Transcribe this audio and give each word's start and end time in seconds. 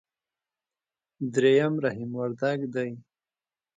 درېم 1.33 1.73
رحيم 1.83 2.11
وردګ 2.19 2.59
دی. 2.73 2.91